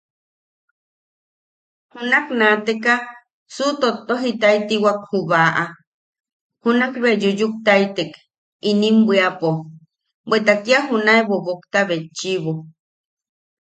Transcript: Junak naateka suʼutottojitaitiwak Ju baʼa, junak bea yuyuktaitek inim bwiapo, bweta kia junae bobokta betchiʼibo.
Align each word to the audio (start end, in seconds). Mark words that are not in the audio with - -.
Junak 1.93 2.25
naateka 2.39 2.93
suʼutottojitaitiwak 3.55 4.99
Ju 5.09 5.19
baʼa, 5.31 5.63
junak 6.61 6.93
bea 7.01 7.19
yuyuktaitek 7.23 8.11
inim 8.69 8.97
bwiapo, 9.07 9.49
bweta 10.27 10.53
kia 10.63 10.79
junae 10.87 11.21
bobokta 11.29 11.79
betchiʼibo. 11.89 12.53